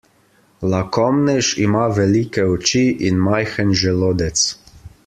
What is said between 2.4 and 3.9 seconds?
oči in majhen